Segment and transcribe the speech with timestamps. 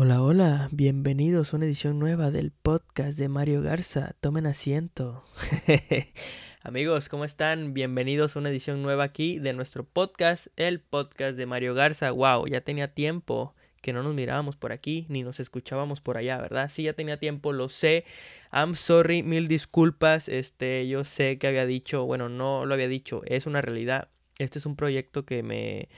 [0.00, 4.14] Hola, hola, bienvenidos a una edición nueva del podcast de Mario Garza.
[4.20, 5.24] Tomen asiento.
[6.62, 7.74] Amigos, ¿cómo están?
[7.74, 12.12] Bienvenidos a una edición nueva aquí de nuestro podcast, el podcast de Mario Garza.
[12.12, 16.38] Wow, ya tenía tiempo que no nos mirábamos por aquí ni nos escuchábamos por allá,
[16.38, 16.70] ¿verdad?
[16.72, 18.04] Sí, ya tenía tiempo, lo sé.
[18.52, 20.28] I'm sorry, mil disculpas.
[20.28, 24.10] Este, yo sé que había dicho, bueno, no lo había dicho, es una realidad.
[24.38, 25.88] Este es un proyecto que me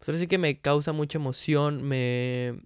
[0.00, 2.58] pues ahora sí que me causa mucha emoción, me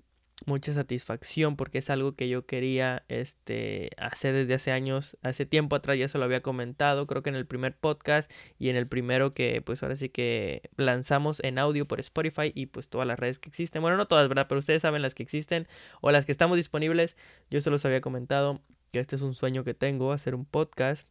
[0.47, 5.77] mucha satisfacción porque es algo que yo quería este, hacer desde hace años, hace tiempo
[5.77, 8.87] atrás ya se lo había comentado, creo que en el primer podcast y en el
[8.87, 13.19] primero que pues ahora sí que lanzamos en audio por Spotify y pues todas las
[13.19, 14.47] redes que existen, bueno no todas, ¿verdad?
[14.49, 15.67] Pero ustedes saben las que existen
[16.01, 17.17] o las que estamos disponibles,
[17.51, 18.63] yo se los había comentado
[18.95, 21.09] que este es un sueño que tengo, hacer un podcast.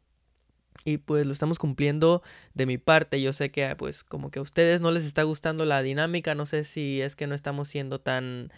[0.85, 3.21] Y pues lo estamos cumpliendo de mi parte.
[3.21, 6.33] Yo sé que pues como que a ustedes no les está gustando la dinámica.
[6.33, 8.52] No sé si es que no estamos siendo tan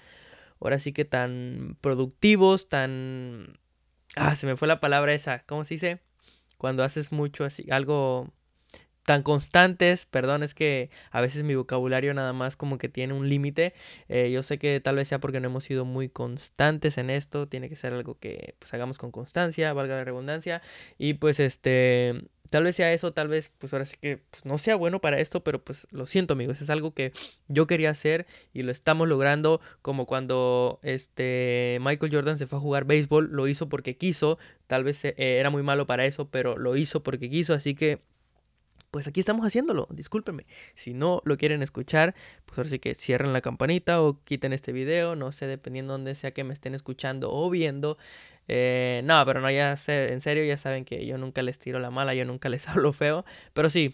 [0.60, 3.60] ahora sí que tan productivos, tan...
[4.16, 6.02] Ah, se me fue la palabra esa, ¿cómo se dice?
[6.58, 8.32] Cuando haces mucho así, algo
[9.06, 13.30] tan constantes, perdón, es que a veces mi vocabulario nada más como que tiene un
[13.30, 13.74] límite.
[14.10, 17.48] Eh, yo sé que tal vez sea porque no hemos sido muy constantes en esto,
[17.48, 20.62] tiene que ser algo que pues hagamos con constancia, valga la redundancia.
[20.98, 24.58] Y pues este, tal vez sea eso, tal vez pues ahora sí que pues, no
[24.58, 27.12] sea bueno para esto, pero pues lo siento amigos, es algo que
[27.48, 32.62] yo quería hacer y lo estamos logrando como cuando este Michael Jordan se fue a
[32.62, 36.58] jugar béisbol, lo hizo porque quiso, tal vez eh, era muy malo para eso, pero
[36.58, 38.00] lo hizo porque quiso, así que
[38.92, 40.46] pues aquí estamos haciéndolo, discúlpenme.
[40.74, 44.72] Si no lo quieren escuchar, pues ahora sí que cierren la campanita o quiten este
[44.72, 47.98] video, no sé, dependiendo de donde sea que me estén escuchando o viendo.
[48.48, 51.80] Eh, no, pero no, ya sé, en serio, ya saben que yo nunca les tiro
[51.80, 53.94] la mala, yo nunca les hablo feo, pero sí.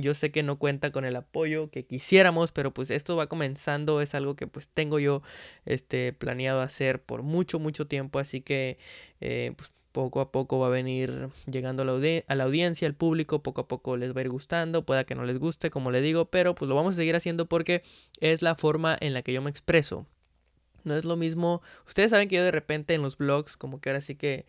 [0.00, 4.00] Yo sé que no cuenta con el apoyo que quisiéramos, pero pues esto va comenzando,
[4.00, 5.22] es algo que pues tengo yo
[5.64, 8.78] este, planeado hacer por mucho, mucho tiempo, así que
[9.20, 13.62] eh, pues poco a poco va a venir llegando a la, audiencia, al público, poco
[13.62, 16.26] a poco les va a ir gustando, pueda que no les guste, como le digo,
[16.26, 17.82] pero pues lo vamos a seguir haciendo porque
[18.20, 20.06] es la forma en la que yo me expreso.
[20.84, 23.90] No es lo mismo, ustedes saben que yo de repente en los blogs, como que
[23.90, 24.46] ahora sí que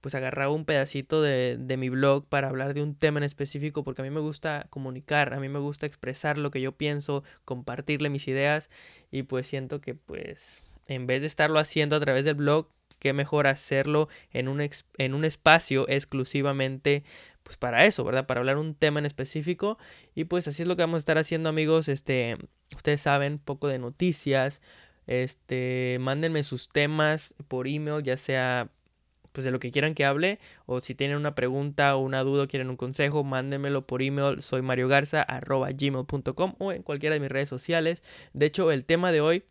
[0.00, 3.84] pues agarraba un pedacito de, de mi blog para hablar de un tema en específico
[3.84, 7.24] porque a mí me gusta comunicar, a mí me gusta expresar lo que yo pienso,
[7.44, 8.70] compartirle mis ideas
[9.10, 12.68] y pues siento que pues en vez de estarlo haciendo a través del blog,
[12.98, 17.04] qué mejor hacerlo en un, en un espacio exclusivamente
[17.48, 18.26] pues para eso, ¿verdad?
[18.26, 19.78] Para hablar un tema en específico.
[20.14, 21.88] Y pues así es lo que vamos a estar haciendo, amigos.
[21.88, 22.36] Este,
[22.76, 24.60] ustedes saben, poco de noticias.
[25.06, 28.70] Este, mándenme sus temas por email, ya sea
[29.32, 32.42] pues de lo que quieran que hable o si tienen una pregunta o una duda
[32.44, 37.48] o quieren un consejo, mándenmelo por email, soy gmail.com o en cualquiera de mis redes
[37.48, 38.02] sociales.
[38.32, 39.44] De hecho, el tema de hoy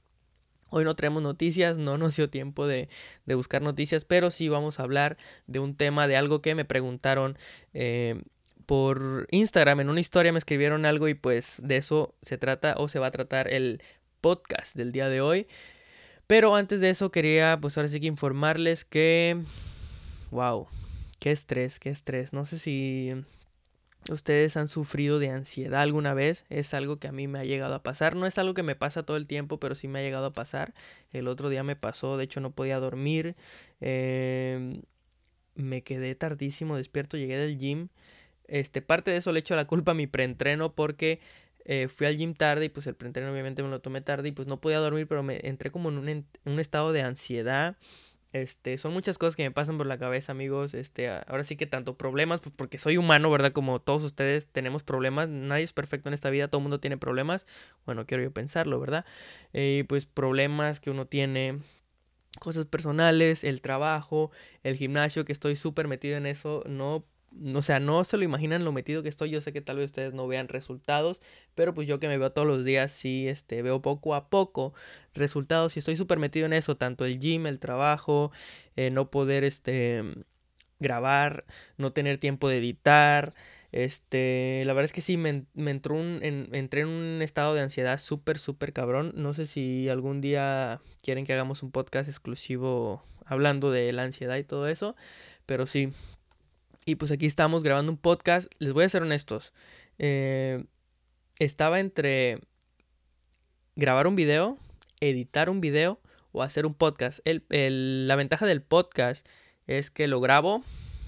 [0.69, 2.89] Hoy no traemos noticias, no nos dio tiempo de,
[3.25, 5.17] buscar noticias, pero sí vamos a hablar
[5.47, 7.38] de un tema, de algo que me preguntaron
[7.73, 8.22] eh,
[8.66, 9.79] por Instagram.
[9.79, 13.07] En una historia me escribieron algo y pues de eso se trata o se va
[13.07, 13.81] a tratar el
[14.19, 15.47] podcast del día de hoy.
[16.28, 19.41] Pero antes de eso quería pues ahora sí que informarles que...
[20.31, 20.67] ¡Wow!
[21.19, 22.34] ¡Qué estrés, qué estrés!
[22.34, 23.13] No sé si
[24.09, 26.45] ¿Ustedes han sufrido de ansiedad alguna vez?
[26.50, 28.16] Es algo que a mí me ha llegado a pasar.
[28.16, 30.34] No es algo que me pasa todo el tiempo, pero sí me ha llegado a
[30.34, 30.73] pasar.
[31.12, 33.35] El otro día me pasó, de hecho no podía dormir.
[33.81, 34.81] Em,
[35.56, 37.90] me quedé tardísimo despierto, llegué del gym.
[38.47, 41.19] Este, parte de eso le echo la culpa a mi preentreno porque
[41.66, 44.31] eh, fui al gym tarde y pues el preentreno obviamente me lo tomé tarde y
[44.31, 47.75] pues no podía dormir, pero me entré como en un, en un estado de ansiedad
[48.41, 50.73] este, son muchas cosas que me pasan por la cabeza, amigos.
[50.73, 53.51] Este, ahora sí que tanto problemas, pues porque soy humano, ¿verdad?
[53.51, 55.29] Como todos ustedes tenemos problemas.
[55.29, 57.45] Nadie es perfecto en esta vida, todo el mundo tiene problemas.
[57.85, 59.05] Bueno, quiero yo pensarlo, ¿verdad?
[59.53, 61.59] Y eh, pues problemas que uno tiene,
[62.39, 64.31] cosas personales, el trabajo,
[64.63, 66.63] el gimnasio, que estoy súper metido en eso.
[66.67, 67.05] No
[67.53, 69.29] o sea, no se lo imaginan lo metido que estoy.
[69.29, 71.21] Yo sé que tal vez ustedes no vean resultados,
[71.55, 74.73] pero pues yo que me veo todos los días, sí, este, veo poco a poco
[75.13, 78.31] resultados y estoy súper metido en eso, tanto el gym, el trabajo,
[78.75, 80.03] eh, no poder, este,
[80.79, 81.46] grabar,
[81.78, 83.34] no tener tiempo de editar.
[83.72, 87.99] Este, la verdad es que sí, me, entró un, entré en un estado de ansiedad
[87.99, 89.13] súper, súper cabrón.
[89.16, 94.37] No sé si algún día quieren que hagamos un podcast exclusivo hablando de la ansiedad
[94.37, 94.96] y todo eso,
[95.46, 95.91] pero sí,
[96.87, 98.49] y pues aquí estamos grabando un podcast.
[98.59, 99.51] Les voy a ser honestos.
[99.99, 100.63] Eh,
[101.37, 102.39] estaba entre
[103.75, 104.57] grabar un video,
[105.01, 105.99] editar un video
[106.31, 107.19] o hacer un podcast.
[107.49, 109.28] la ventaja del podcast
[109.67, 110.63] es que lo grabo,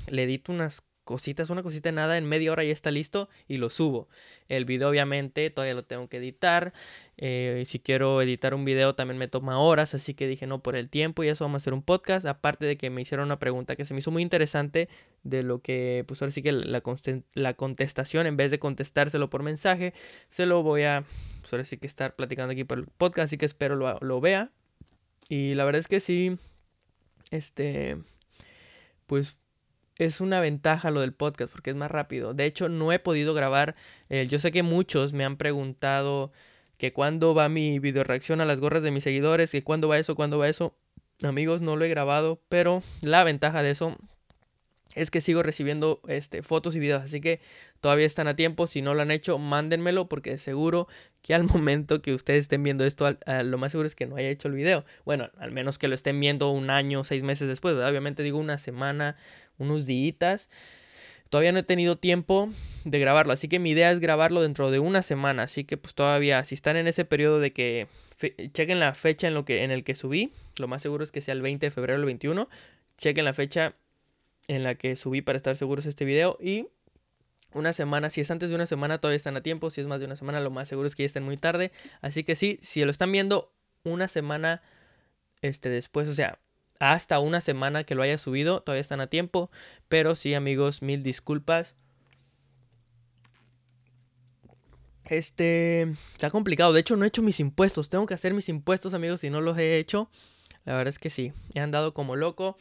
[0.08, 3.72] le edito unas cositas, una cosita nada, en media hora ya está listo y lo
[3.72, 4.08] subo.
[4.48, 6.72] El video obviamente todavía lo tengo que editar.
[7.18, 10.76] Eh, si quiero editar un video también me toma horas, así que dije no por
[10.76, 12.28] el tiempo y eso vamos a hacer un podcast.
[12.28, 14.88] Aparte de que me hicieron una pregunta que se me hizo muy interesante
[15.24, 16.84] de lo que, pues ahora sí que la,
[17.34, 19.96] la contestación, en vez de contestárselo por mensaje,
[20.30, 21.06] se lo voy a,
[21.42, 24.22] pues ahora sí que estar platicando aquí por el podcast, así que espero lo, lo
[24.22, 24.52] vea.
[25.28, 26.38] Y la verdad es que sí,
[27.32, 27.98] este,
[29.08, 29.39] pues
[30.00, 32.34] es una ventaja lo del podcast porque es más rápido.
[32.34, 33.76] De hecho, no he podido grabar.
[34.10, 36.32] Eh, yo sé que muchos me han preguntado
[36.78, 40.00] que cuándo va mi video reacción a las gorras de mis seguidores, que cuándo va
[40.00, 40.74] eso, cuándo va eso.
[41.22, 43.98] Amigos, no lo he grabado, pero la ventaja de eso
[44.96, 47.40] es que sigo recibiendo este, fotos y videos, así que
[47.80, 48.68] todavía están a tiempo.
[48.68, 50.88] Si no lo han hecho, mándenmelo porque seguro
[51.22, 53.10] que al momento que ustedes estén viendo esto,
[53.44, 54.86] lo más seguro es que no haya hecho el video.
[55.06, 58.58] Bueno, al menos que lo estén viendo un año, seis meses después, obviamente digo una
[58.58, 59.16] semana,
[59.58, 60.50] unos días.
[61.30, 62.50] Todavía no he tenido tiempo
[62.86, 65.94] de grabarlo, así que mi idea es grabarlo dentro de una semana, así que pues
[65.94, 67.88] todavía, si están en ese periodo de que
[68.52, 71.22] chequen la fecha en, lo que, en el que subí, lo más seguro es que
[71.22, 72.50] sea el 20 de febrero el 21,
[72.98, 73.76] chequen la fecha
[74.50, 76.68] en la que subí para estar seguros este video y
[77.54, 80.00] una semana, si es antes de una semana todavía están a tiempo, si es más
[80.00, 82.60] de una semana lo más seguro es que ya estén muy tarde, así que sí,
[82.62, 83.54] si lo están viendo
[83.84, 84.64] una semana
[85.42, 86.40] este después, o sea,
[86.80, 89.52] hasta una semana que lo haya subido, todavía están a tiempo,
[89.88, 91.76] pero sí amigos, mil disculpas.
[95.06, 98.96] Este, está complicado, de hecho no he hecho mis impuestos, tengo que hacer mis impuestos
[98.96, 100.10] amigos si no los he hecho.
[100.66, 102.58] La verdad es que sí, he andado como loco.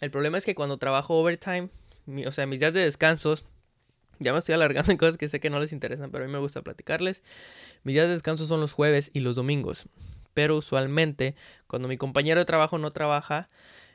[0.00, 1.70] El problema es que cuando trabajo overtime,
[2.26, 3.44] o sea, mis días de descansos,
[4.18, 6.32] ya me estoy alargando en cosas que sé que no les interesan, pero a mí
[6.32, 7.22] me gusta platicarles.
[7.84, 9.86] Mis días de descanso son los jueves y los domingos.
[10.34, 11.34] Pero usualmente,
[11.66, 13.48] cuando mi compañero de trabajo no trabaja,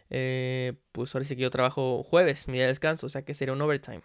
[0.09, 3.33] eh, pues ahora sí que yo trabajo jueves, mi día de descanso, o sea que
[3.33, 4.01] sería un overtime.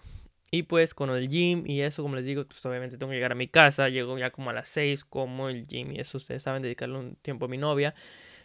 [0.51, 3.33] Y pues con el gym y eso, como les digo, pues obviamente tengo que llegar
[3.33, 6.43] a mi casa, llego ya como a las 6, como el gym y eso ustedes
[6.43, 7.95] saben, dedicarle un tiempo a mi novia.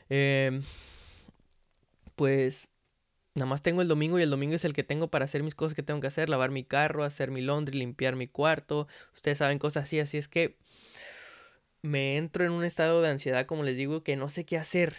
[0.09, 0.59] Eh,
[2.15, 2.67] pues
[3.35, 5.56] Nada más tengo el domingo y el domingo es el que tengo para hacer mis
[5.56, 8.88] cosas que tengo que hacer, lavar mi carro, hacer mi laundry, limpiar mi cuarto.
[9.15, 10.57] Ustedes saben cosas así, así es que
[11.81, 14.97] me entro en un estado de ansiedad, como les digo, que no sé qué hacer.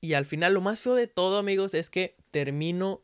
[0.00, 3.00] Y al final lo más feo de todo, amigos, es que termino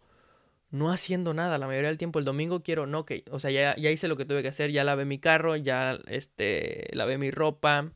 [0.70, 2.18] no haciendo nada la mayoría del tiempo.
[2.18, 4.72] El domingo quiero, no, que, o sea, ya, ya hice lo que tuve que hacer,
[4.72, 7.92] ya lavé mi carro, ya este, lavé mi ropa,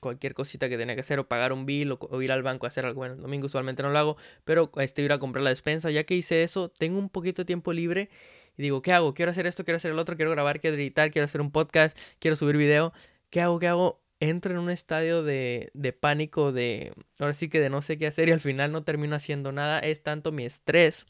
[0.00, 2.68] cualquier cosita que tenía que hacer o pagar un bill o, ir al banco a
[2.68, 2.98] hacer algo.
[2.98, 5.90] Bueno, el domingo usualmente no lo hago, pero este, ir a comprar la despensa.
[5.90, 8.10] Ya que hice eso, tengo un poquito de tiempo libre
[8.56, 9.14] y digo, ¿qué hago?
[9.14, 11.98] Quiero hacer esto, quiero hacer el otro, quiero grabar, quiero editar, quiero hacer un podcast,
[12.18, 12.92] quiero subir video.
[13.30, 13.58] ¿Qué hago?
[13.58, 14.02] ¿Qué hago?
[14.20, 18.06] Entro en un estadio de, de pánico, de ahora sí que de no sé qué
[18.06, 19.80] hacer y al final no termino haciendo nada.
[19.80, 21.06] Es tanto mi estrés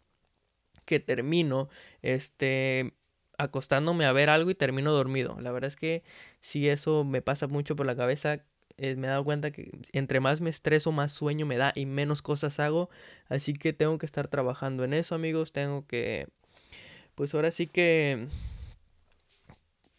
[0.86, 1.68] que termino
[2.00, 2.94] este
[3.38, 5.36] acostándome a ver algo y termino dormido.
[5.40, 6.02] La verdad es que
[6.40, 8.44] si eso me pasa mucho por la cabeza,
[8.78, 11.86] eh, me he dado cuenta que entre más me estreso, más sueño me da y
[11.86, 12.90] menos cosas hago.
[13.28, 15.52] Así que tengo que estar trabajando en eso, amigos.
[15.52, 16.28] Tengo que,
[17.14, 18.28] pues ahora sí que,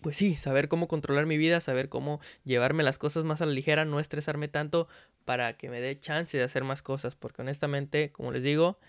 [0.02, 3.54] pues sí, saber cómo controlar mi vida, saber cómo llevarme las cosas más a la
[3.54, 4.88] ligera, no estresarme tanto
[5.25, 7.16] para que me dé chance de hacer más cosas.
[7.16, 8.80] Porque honestamente, como les digo,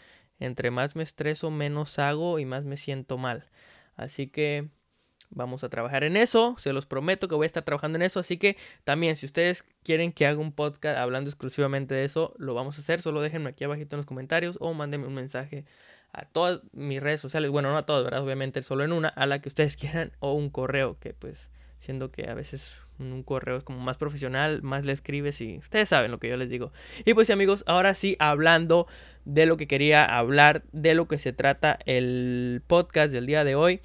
[0.40, 3.46] entre más me estreso, menos hago y más me siento mal.
[3.96, 4.68] Así que
[5.34, 8.20] Vamos a trabajar en eso, se los prometo que voy a estar trabajando en eso,
[8.20, 12.54] así que también si ustedes quieren que haga un podcast hablando exclusivamente de eso, lo
[12.54, 15.64] vamos a hacer, solo déjenme aquí abajito en los comentarios o mándenme un mensaje
[16.12, 18.22] a todas mis redes sociales, bueno, no a todas, ¿verdad?
[18.22, 21.50] Obviamente solo en una, a la que ustedes quieran, o un correo, que pues
[21.80, 25.88] siendo que a veces un correo es como más profesional, más le escribes y ustedes
[25.90, 26.72] saben lo que yo les digo.
[27.04, 28.86] Y pues amigos, ahora sí, hablando
[29.26, 33.54] de lo que quería hablar, de lo que se trata el podcast del día de
[33.54, 33.80] hoy.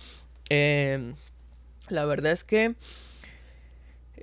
[0.49, 1.13] Eh,
[1.89, 2.75] la verdad es que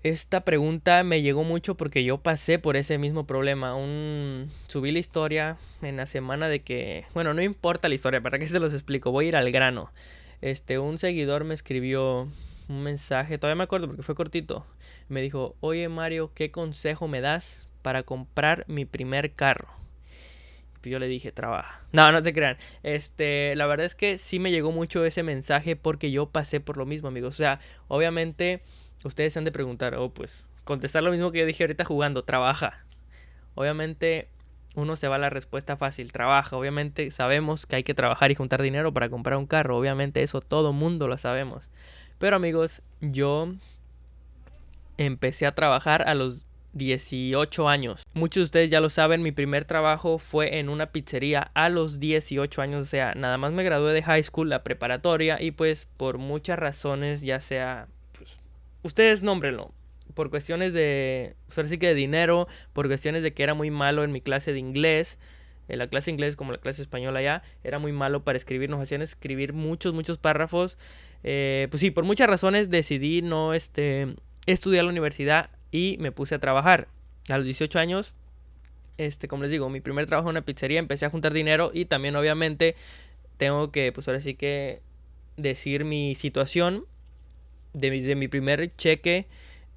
[0.02, 3.74] esta pregunta me llegó mucho porque yo pasé por ese mismo problema.
[3.74, 4.50] Un...
[4.68, 7.04] Subí la historia en la semana de que...
[7.14, 9.10] Bueno, no importa la historia, ¿para qué se los explico?
[9.10, 9.90] Voy a ir al grano.
[10.42, 12.28] Este, un seguidor me escribió
[12.68, 14.66] un mensaje, todavía me acuerdo porque fue cortito.
[15.08, 19.68] Me dijo, oye Mario, ¿qué consejo me das para comprar mi primer carro?
[20.82, 21.82] Yo le dije, trabaja.
[21.92, 22.56] No, no te crean.
[22.82, 26.76] Este, la verdad es que sí me llegó mucho ese mensaje porque yo pasé por
[26.76, 27.34] lo mismo, amigos.
[27.34, 28.62] O sea, obviamente
[29.04, 32.84] ustedes han de preguntar, oh, pues, contestar lo mismo que yo dije ahorita jugando, trabaja.
[33.54, 34.28] Obviamente
[34.74, 36.56] uno se va a la respuesta fácil, trabaja.
[36.56, 39.78] Obviamente sabemos que hay que trabajar y juntar dinero para comprar un carro.
[39.78, 41.68] Obviamente eso todo mundo lo sabemos.
[42.18, 43.54] Pero amigos, yo
[44.98, 46.45] empecé a trabajar a los
[46.76, 48.02] 18 años.
[48.14, 51.98] Muchos de ustedes ya lo saben, mi primer trabajo fue en una pizzería a los
[51.98, 55.88] 18 años, o sea, nada más me gradué de high school, la preparatoria, y pues
[55.96, 58.38] por muchas razones, ya sea, pues,
[58.82, 59.72] ustedes nómbrenlo,
[60.14, 64.04] por cuestiones de, pues sí que de dinero, por cuestiones de que era muy malo
[64.04, 65.18] en mi clase de inglés,
[65.68, 68.70] en la clase de inglés como la clase española ya, era muy malo para escribir,
[68.70, 70.78] nos hacían escribir muchos, muchos párrafos.
[71.24, 74.14] Eh, pues sí, por muchas razones decidí no este,
[74.46, 76.88] estudiar la universidad y me puse a trabajar.
[77.28, 78.14] A los 18 años,
[78.96, 81.84] este, como les digo, mi primer trabajo en una pizzería, empecé a juntar dinero y
[81.84, 82.76] también obviamente
[83.36, 84.80] tengo que, pues ahora sí que
[85.36, 86.86] decir mi situación
[87.74, 89.26] de mi, de mi primer cheque,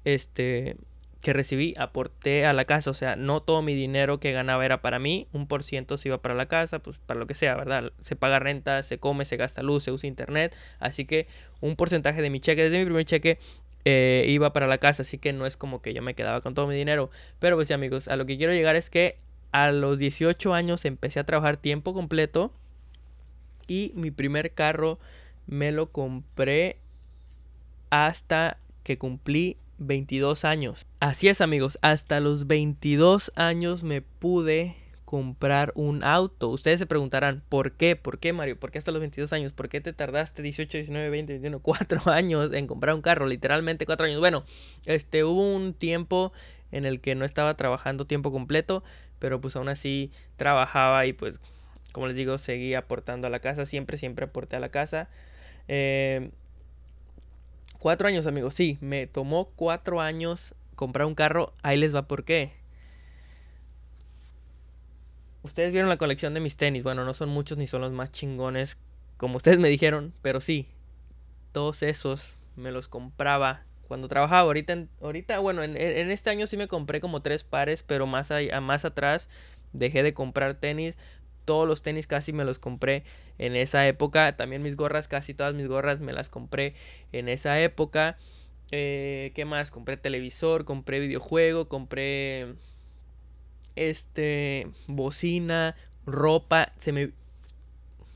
[0.06, 0.76] este,
[1.20, 4.80] que recibí, aporté a la casa, o sea, no todo mi dinero que ganaba era
[4.80, 7.56] para mí, un por ciento se iba para la casa, pues para lo que sea,
[7.56, 7.92] ¿verdad?
[8.00, 11.26] Se paga renta, se come, se gasta luz, se usa internet, así que
[11.60, 13.38] un porcentaje de mi cheque, desde mi primer cheque,
[13.84, 16.54] eh, iba para la casa, así que no es como que yo me quedaba con
[16.54, 17.10] todo mi dinero.
[17.38, 19.18] Pero pues sí, amigos, a lo que quiero llegar es que
[19.52, 22.52] a los 18 años empecé a trabajar tiempo completo
[23.66, 24.98] y mi primer carro
[25.46, 26.78] me lo compré
[27.90, 30.86] hasta que cumplí 22 años.
[31.00, 34.76] Así es, amigos, hasta los 22 años me pude
[35.10, 36.46] comprar un auto.
[36.50, 37.96] Ustedes se preguntarán, ¿por qué?
[37.96, 38.56] ¿Por qué, Mario?
[38.56, 39.52] ¿Por qué hasta los 22 años?
[39.52, 43.26] ¿Por qué te tardaste 18, 19, 20, 21, 4 años en comprar un carro?
[43.26, 44.20] Literalmente 4 años.
[44.20, 44.44] Bueno,
[44.86, 46.32] este hubo un tiempo
[46.70, 48.84] en el que no estaba trabajando tiempo completo,
[49.18, 51.40] pero pues aún así trabajaba y pues,
[51.90, 53.66] como les digo, seguía aportando a la casa.
[53.66, 55.08] Siempre, siempre aporté a la casa.
[55.66, 56.30] Eh,
[57.80, 58.54] cuatro años, amigos.
[58.54, 61.52] Sí, me tomó cuatro años comprar un carro.
[61.64, 62.59] Ahí les va por qué.
[65.42, 66.82] Ustedes vieron la colección de mis tenis.
[66.82, 68.78] Bueno, no son muchos ni son los más chingones
[69.20, 70.66] como ustedes me dijeron, pero sí.
[71.52, 74.40] Todos esos me los compraba cuando trabajaba.
[74.40, 78.30] Ahorita, ahorita bueno, en, este año sí me compré como tres pares, pero más,
[78.62, 79.28] más atrás
[79.74, 80.94] dejé de comprar tenis.
[81.44, 83.04] Todos los tenis casi me los compré
[83.36, 84.38] en esa época.
[84.38, 86.74] También mis gorras, casi todas mis gorras me las compré
[87.12, 88.16] en esa época.
[88.70, 89.70] Eh, ¿Qué más?
[89.70, 92.54] Compré televisor, compré videojuego, compré
[93.76, 97.10] este, bocina, ropa, se me...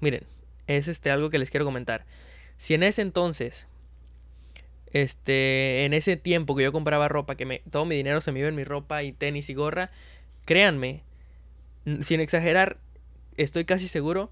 [0.01, 0.25] Miren,
[0.67, 2.05] es este algo que les quiero comentar.
[2.59, 3.67] Si en ese entonces,
[4.93, 8.41] este, en ese tiempo que yo compraba ropa, que me, todo mi dinero se me
[8.41, 9.91] iba en mi ropa y tenis y gorra,
[10.45, 11.03] créanme,
[12.03, 12.79] sin exagerar,
[13.37, 14.31] estoy casi seguro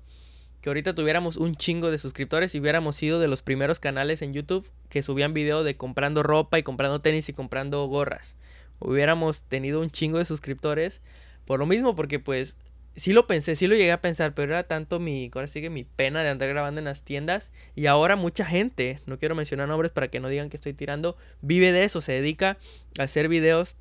[0.63, 4.33] que ahorita tuviéramos un chingo de suscriptores y hubiéramos sido de los primeros canales en
[4.33, 8.37] YouTube que subían video de comprando ropa y comprando tenis y comprando gorras.
[8.85, 11.01] Hubiéramos tenido un chingo de suscriptores
[11.45, 12.57] por lo mismo, porque pues
[12.97, 15.85] sí lo pensé, sí lo llegué a pensar, pero era tanto mi, ahora sigue mi
[15.85, 17.51] pena de andar grabando en las tiendas.
[17.75, 21.17] Y ahora mucha gente, no quiero mencionar nombres para que no digan que estoy tirando,
[21.41, 22.59] vive de eso, se dedica
[22.99, 23.77] a hacer videos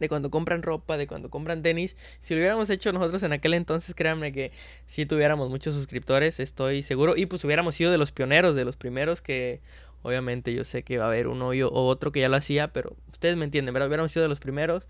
[0.00, 1.96] de cuando compran ropa, de cuando compran tenis.
[2.20, 4.50] Si lo hubiéramos hecho nosotros en aquel entonces, créanme que
[4.86, 7.16] si tuviéramos muchos suscriptores, estoy seguro.
[7.16, 9.60] Y pues hubiéramos sido de los pioneros, de los primeros que
[10.02, 12.96] obviamente yo sé que va a haber uno o otro que ya lo hacía, pero
[13.10, 13.88] ustedes me entienden, ¿verdad?
[13.88, 14.86] Hubiéramos sido de los primeros.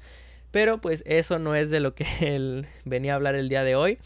[0.51, 3.77] Pero pues eso no es de lo que él venía a hablar el día de
[3.77, 3.99] hoy.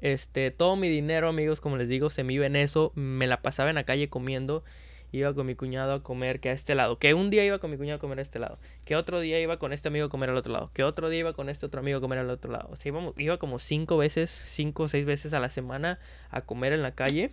[0.00, 2.92] Este, todo mi dinero, amigos, como les digo, se me iba en eso.
[2.94, 4.64] Me la pasaba en la calle comiendo.
[5.12, 6.98] Iba con mi cuñado a comer que a este lado.
[6.98, 8.58] Que un día iba con mi cuñado a comer a este lado.
[8.84, 10.70] Que otro día iba con este amigo a comer al otro lado.
[10.74, 12.68] Que otro día iba con este otro amigo a comer al otro lado.
[12.72, 16.72] O sea, iba como cinco veces, cinco o seis veces a la semana a comer
[16.72, 17.30] en la calle.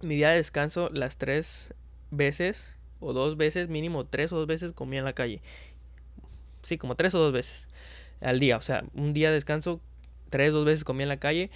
[0.00, 1.74] Mi día de descanso, las tres
[2.12, 5.42] veces o dos veces, mínimo tres o dos veces comía en la calle
[6.62, 7.66] sí, como tres o dos veces
[8.20, 8.56] al día.
[8.56, 9.80] O sea, un día de descanso,
[10.30, 11.50] tres, o dos veces comía en la calle.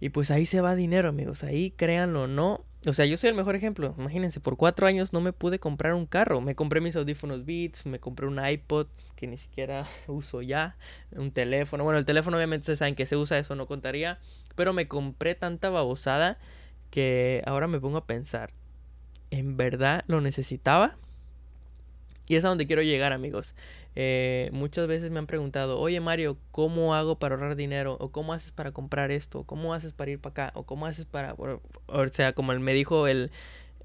[0.00, 1.44] Y pues ahí se va dinero, amigos.
[1.44, 2.64] Ahí créanlo no.
[2.86, 3.94] O sea, yo soy el mejor ejemplo.
[3.96, 6.40] Imagínense, por cuatro años no me pude comprar un carro.
[6.40, 10.76] Me compré mis audífonos Beats, me compré un iPod que ni siquiera uso ya,
[11.12, 11.84] un teléfono.
[11.84, 14.18] Bueno, el teléfono obviamente ustedes saben que se usa, eso no contaría.
[14.54, 16.38] Pero me compré tanta babosada
[16.90, 18.52] que ahora me pongo a pensar,
[19.34, 20.96] ¿en verdad lo necesitaba?
[22.26, 23.54] Y es a donde quiero llegar, amigos.
[23.96, 27.96] Eh, muchas veces me han preguntado, oye Mario, ¿cómo hago para ahorrar dinero?
[28.00, 29.44] ¿O cómo haces para comprar esto?
[29.44, 30.58] ¿Cómo haces para ir para acá?
[30.58, 31.34] ¿O cómo haces para...?
[31.34, 33.30] O sea, como me dijo el,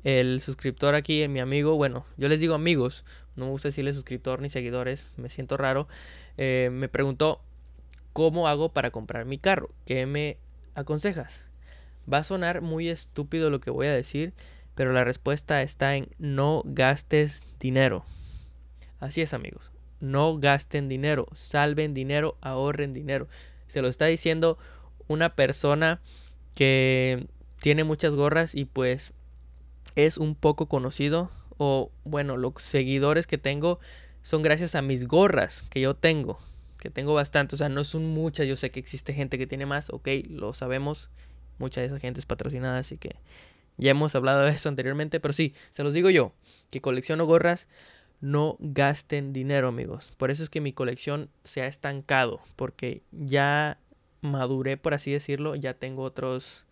[0.03, 3.03] el suscriptor aquí, mi amigo, bueno, yo les digo amigos,
[3.35, 5.87] no me gusta decirle suscriptor ni seguidores, me siento raro.
[6.37, 7.41] Eh, me preguntó,
[8.13, 9.69] ¿cómo hago para comprar mi carro?
[9.85, 10.37] ¿Qué me
[10.75, 11.43] aconsejas?
[12.11, 14.33] Va a sonar muy estúpido lo que voy a decir,
[14.79, 18.05] pero la respuesta está en no gastes dinero.
[19.01, 23.27] Así es amigos, no gasten dinero, salven dinero, ahorren dinero.
[23.67, 24.57] Se lo está diciendo
[25.09, 25.99] una persona
[26.55, 27.27] que
[27.59, 29.11] tiene muchas gorras y pues
[29.95, 33.81] es un poco conocido o bueno, los seguidores que tengo
[34.21, 36.39] son gracias a mis gorras que yo tengo,
[36.77, 39.65] que tengo bastante, o sea, no son muchas, yo sé que existe gente que tiene
[39.65, 41.09] más, ok, lo sabemos,
[41.57, 43.17] mucha de esa gente es patrocinada, así que
[43.79, 46.33] ya hemos hablado de eso anteriormente, pero sí, se los digo yo,
[46.69, 47.67] que colecciono gorras,
[48.21, 50.11] no gasten dinero, amigos.
[50.17, 53.77] Por eso es que mi colección se ha estancado, porque ya
[54.21, 56.65] maduré, por así decirlo, ya tengo otras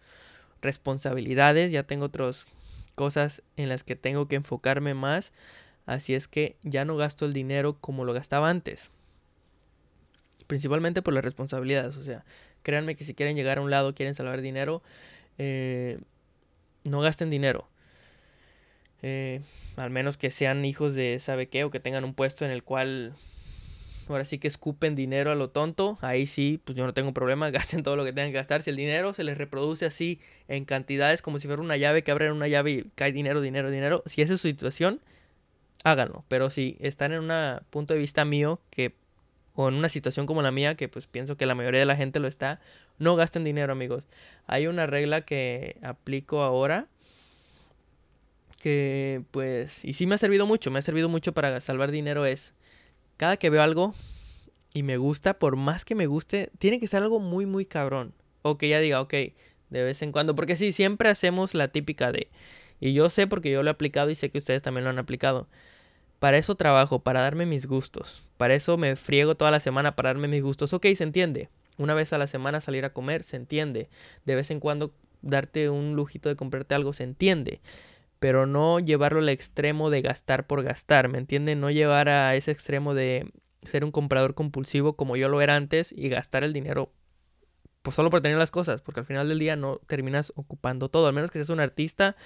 [0.62, 2.46] responsabilidades, ya tengo otras
[2.96, 5.32] cosas en las que tengo que enfocarme más,
[5.86, 8.92] así es que ya no gasto el dinero como lo gastaba antes.
[10.48, 12.26] Principalmente por las responsabilidades, o sea,
[12.64, 14.82] créanme que si quieren llegar a un lado, quieren salvar dinero,
[15.38, 16.00] eh,
[16.88, 17.68] no gasten dinero.
[19.04, 19.42] Eh,
[19.76, 22.64] al menos que sean hijos de sabe qué o que tengan un puesto en el
[22.64, 23.14] cual
[24.10, 25.98] ahora sí que escupen dinero a lo tonto.
[26.02, 28.62] Ahí sí, pues yo no tengo problema, gasten todo lo que tengan que gastar.
[28.62, 32.12] Si el dinero se les reproduce así en cantidades como si fuera una llave que
[32.12, 34.04] abren una llave y cae dinero, dinero, dinero.
[34.06, 35.02] Si esa es su situación,
[35.84, 36.24] háganlo.
[36.28, 38.96] Pero si están en un punto de vista mío que
[39.58, 41.96] o en una situación como la mía, que pues pienso que la mayoría de la
[41.96, 42.62] gente lo está,
[43.00, 44.06] no gasten dinero, amigos.
[44.46, 46.88] Hay una regla que aplico ahora
[48.62, 52.26] que pues y sí me ha servido mucho, me ha servido mucho para salvar dinero
[52.26, 52.54] es
[53.18, 53.96] cada que veo algo
[54.76, 58.14] y me gusta, por más que me guste, tiene que ser algo muy muy cabrón
[58.44, 59.14] o que ya diga, ok,
[59.72, 62.30] de vez en cuando, porque sí siempre hacemos la típica de
[62.80, 65.00] y yo sé porque yo lo he aplicado y sé que ustedes también lo han
[65.00, 65.48] aplicado.
[66.20, 68.24] Para eso trabajo, para darme mis gustos.
[68.38, 70.74] Para eso me friego toda la semana para darme mis gustos.
[70.74, 71.50] Ok, se entiende.
[71.78, 73.90] Una vez a la semana salir a comer, se entiende.
[74.26, 77.62] De vez en cuando darte un lujito de comprarte algo, se entiende.
[78.20, 81.56] Pero no llevarlo al extremo de gastar por gastar, ¿me entiende?
[81.56, 83.32] No llevar a ese extremo de
[83.64, 86.92] ser un comprador compulsivo como yo lo era antes y gastar el dinero
[87.88, 91.08] pues solo por tener las cosas, porque al final del día no terminas ocupando todo,
[91.08, 92.18] al menos que seas un artista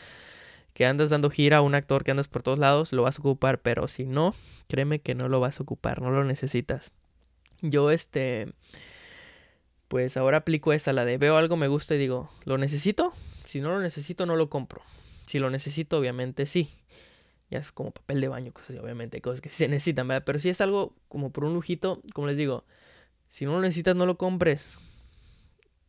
[0.74, 3.62] que andas dando gira, un actor que andas por todos lados, lo vas a ocupar,
[3.62, 4.34] pero si no,
[4.68, 6.92] créeme que no lo vas a ocupar, no lo necesitas.
[7.62, 8.54] Yo este
[9.92, 13.12] pues ahora aplico esa, la de veo algo me gusta y digo, ¿lo necesito?
[13.44, 14.82] Si no lo necesito, no lo compro.
[15.28, 16.70] Si lo necesito, obviamente sí.
[17.50, 20.24] Ya es como papel de baño, cosas, obviamente, cosas que se necesitan, ¿verdad?
[20.26, 22.64] Pero si es algo como por un lujito, como les digo,
[23.28, 24.78] si no lo necesitas, no lo compres.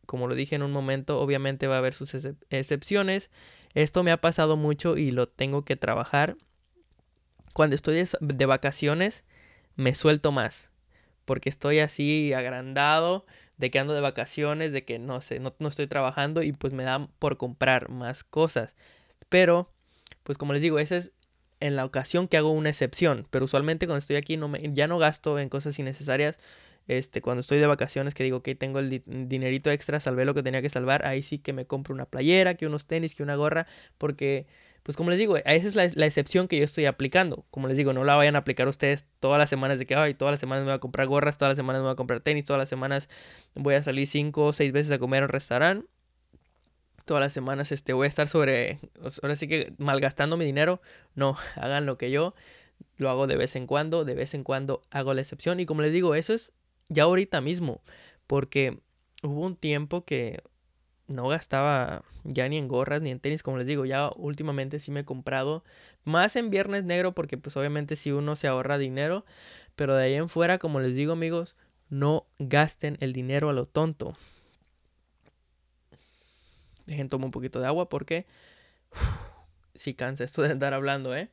[0.05, 2.13] Como lo dije en un momento, obviamente va a haber sus
[2.49, 3.29] excepciones.
[3.73, 6.37] Esto me ha pasado mucho y lo tengo que trabajar.
[7.53, 9.23] Cuando estoy de vacaciones,
[9.75, 10.69] me suelto más.
[11.25, 13.25] Porque estoy así agrandado
[13.57, 16.83] de que ando de vacaciones, de que no sé, no, estoy trabajando y pues me
[16.83, 18.75] dan por comprar más cosas.
[19.29, 19.71] Pero,
[20.23, 21.11] pues como les digo, esa es
[21.59, 23.27] en la ocasión que hago una excepción.
[23.29, 26.37] Pero usualmente cuando estoy aquí no me, ya no gasto en cosas innecesarias
[26.87, 30.43] este, cuando estoy de vacaciones, que digo que tengo el dinerito extra, salvé lo que
[30.43, 33.35] tenía que salvar, ahí sí que me compro una playera, que unos tenis, que una
[33.35, 33.67] gorra,
[33.97, 34.47] porque,
[34.83, 37.45] pues como les digo, esa es la, la, excepción que yo estoy aplicando.
[37.51, 40.13] Como les digo, no la vayan a aplicar ustedes todas las semanas de que, ay,
[40.13, 42.19] todas las semanas me voy a comprar gorras, todas las semanas me voy a comprar
[42.19, 43.07] tenis, todas las semanas
[43.55, 45.87] voy a salir cinco o seis veces a comer a un restaurante.
[47.05, 48.79] Todas las semanas este, voy a estar sobre,
[49.21, 50.81] ahora sí que malgastando mi dinero.
[51.15, 52.33] No, hagan lo que yo
[52.97, 55.59] lo hago de vez en cuando, de vez en cuando hago la excepción.
[55.59, 56.53] Y como les digo, eso es
[56.93, 57.81] ya ahorita mismo,
[58.27, 58.79] porque
[59.23, 60.41] hubo un tiempo que
[61.07, 64.91] no gastaba ya ni en gorras ni en tenis, como les digo, ya últimamente sí
[64.91, 65.63] me he comprado
[66.03, 69.25] más en Viernes Negro porque pues obviamente si uno se ahorra dinero,
[69.75, 71.55] pero de ahí en fuera, como les digo amigos,
[71.89, 74.15] no gasten el dinero a lo tonto.
[76.85, 78.25] Dejen tomar un poquito de agua porque
[79.75, 81.29] si cansa esto de andar hablando, ¿eh?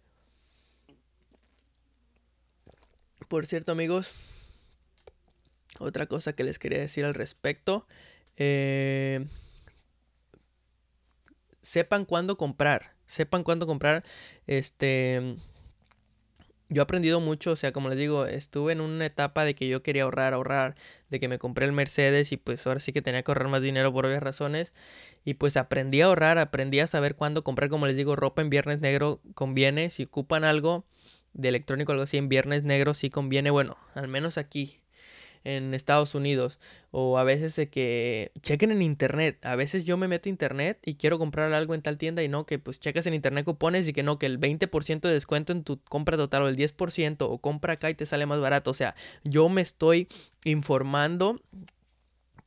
[3.29, 4.13] Por cierto, amigos,
[5.81, 7.87] otra cosa que les quería decir al respecto.
[8.37, 9.27] Eh,
[11.63, 12.95] sepan cuándo comprar.
[13.07, 14.05] Sepan cuándo comprar.
[14.47, 15.37] Este.
[16.69, 19.67] Yo he aprendido mucho, o sea, como les digo, estuve en una etapa de que
[19.67, 20.77] yo quería ahorrar, ahorrar,
[21.09, 23.61] de que me compré el Mercedes y pues ahora sí que tenía que ahorrar más
[23.61, 24.73] dinero por obvias razones.
[25.25, 28.51] Y pues aprendí a ahorrar, aprendí a saber cuándo comprar, como les digo, ropa en
[28.51, 29.91] Viernes Negro conviene.
[29.91, 30.85] Si ocupan algo
[31.33, 33.51] de electrónico, algo así en Viernes Negro, sí conviene.
[33.51, 34.80] Bueno, al menos aquí,
[35.45, 36.59] en Estados Unidos.
[36.91, 39.45] O a veces de que chequen en internet.
[39.45, 42.29] A veces yo me meto a internet y quiero comprar algo en tal tienda y
[42.29, 45.53] no, que pues checas en internet cupones y que no, que el 20% de descuento
[45.53, 48.71] en tu compra total o el 10% o compra acá y te sale más barato.
[48.71, 50.09] O sea, yo me estoy
[50.45, 51.41] informando.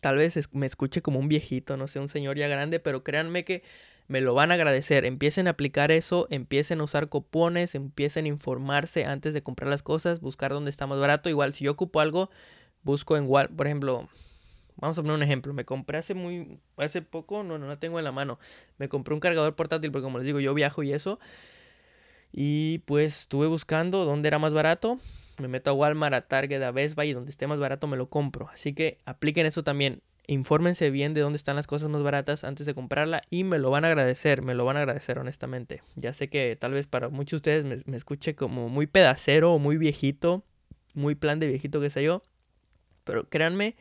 [0.02, 3.46] Tal vez me escuche como un viejito, no sé, un señor ya grande, pero créanme
[3.46, 3.64] que
[4.08, 5.06] me lo van a agradecer.
[5.06, 9.84] Empiecen a aplicar eso, empiecen a usar cupones, empiecen a informarse antes de comprar las
[9.84, 11.30] cosas, buscar dónde está más barato.
[11.30, 12.30] Igual, si yo ocupo algo,
[12.84, 14.10] busco en Walmart, por ejemplo,
[14.78, 18.00] vamos a poner un ejemplo, me compré hace muy, hace poco, no, no la tengo
[18.00, 18.40] en la mano,
[18.78, 21.20] me compré un cargador portátil porque como les digo, yo viajo y eso,
[22.32, 25.00] y pues estuve buscando dónde era más barato,
[25.38, 28.10] me meto a Walmart, a Target, a Best y donde esté más barato me lo
[28.10, 28.50] compro.
[28.50, 30.02] Así que apliquen eso también.
[30.26, 33.70] Infórmense bien de dónde están las cosas más baratas antes de comprarla y me lo
[33.72, 35.84] van a agradecer, me lo van a agradecer honestamente.
[35.96, 39.60] Ya sé que tal vez para muchos de ustedes me, escuche como muy pedacero o
[39.60, 40.46] muy viejito,
[40.94, 42.24] muy plan de viejito que sé yo,
[43.04, 43.76] pero créanme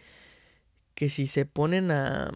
[0.94, 2.32] que si se ponen a...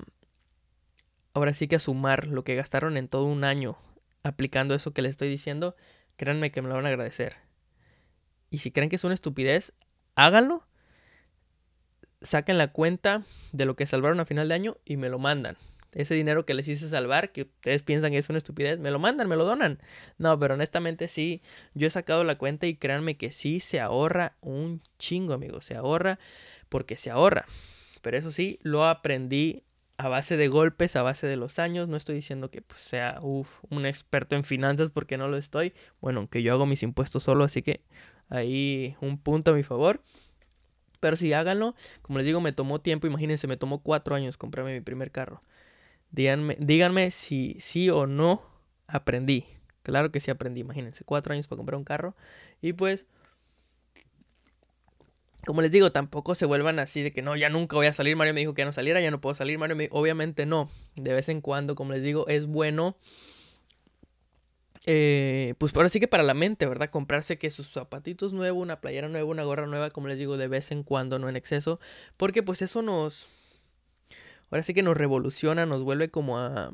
[1.34, 3.76] Ahora sí que a sumar lo que gastaron en todo un año
[4.22, 5.76] aplicando eso que les estoy diciendo,
[6.16, 7.36] créanme que me lo van a agradecer.
[8.50, 9.72] Y si creen que es una estupidez,
[10.14, 10.66] háganlo
[12.22, 13.22] saquen la cuenta
[13.52, 15.56] de lo que salvaron a final de año y me lo mandan.
[15.92, 18.98] Ese dinero que les hice salvar, que ustedes piensan que es una estupidez, me lo
[18.98, 19.80] mandan, me lo donan.
[20.18, 21.40] No, pero honestamente sí,
[21.74, 25.64] yo he sacado la cuenta y créanme que sí se ahorra un chingo, amigos.
[25.64, 26.18] Se ahorra
[26.68, 27.46] porque se ahorra.
[28.02, 29.64] Pero eso sí, lo aprendí
[29.98, 31.88] a base de golpes, a base de los años.
[31.88, 35.72] No estoy diciendo que pues, sea un experto en finanzas porque no lo estoy.
[36.00, 37.80] Bueno, aunque yo hago mis impuestos solo, así que
[38.28, 40.02] ahí un punto a mi favor.
[41.00, 44.74] Pero si háganlo, como les digo, me tomó tiempo, imagínense, me tomó cuatro años comprarme
[44.74, 45.42] mi primer carro.
[46.10, 48.42] Díganme, díganme si sí o no
[48.86, 49.46] aprendí.
[49.82, 52.16] Claro que sí aprendí, imagínense, cuatro años para comprar un carro.
[52.60, 53.06] Y pues,
[55.46, 58.16] como les digo, tampoco se vuelvan así de que no, ya nunca voy a salir.
[58.16, 59.58] Mario me dijo que ya no saliera, ya no puedo salir.
[59.58, 60.68] Mario me obviamente no.
[60.96, 62.96] De vez en cuando, como les digo, es bueno
[64.88, 66.90] eh, pues ahora sí que para la mente, ¿verdad?
[66.90, 70.46] Comprarse que sus zapatitos nuevos, una playera nueva, una gorra nueva, como les digo, de
[70.46, 71.80] vez en cuando, no en exceso,
[72.16, 73.28] porque pues eso nos,
[74.50, 76.72] ahora sí que nos revoluciona, nos vuelve como a,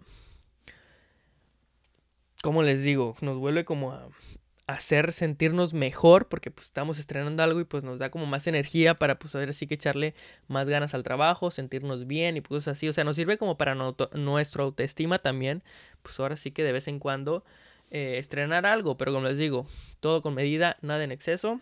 [2.42, 3.16] ¿cómo les digo?
[3.22, 4.08] Nos vuelve como a
[4.66, 8.98] hacer sentirnos mejor porque pues estamos estrenando algo y pues nos da como más energía
[8.98, 10.14] para pues ahora sí que echarle
[10.48, 13.74] más ganas al trabajo, sentirnos bien y pues así, o sea, nos sirve como para
[13.74, 15.62] no, nuestra autoestima también,
[16.02, 17.44] pues ahora sí que de vez en cuando
[17.90, 19.66] eh, estrenar algo, pero como les digo,
[20.00, 21.60] todo con medida, nada en exceso.